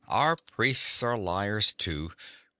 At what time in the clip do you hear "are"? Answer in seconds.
1.03-1.15